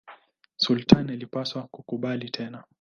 [0.55, 2.63] Sultani alipaswa kukubali tena.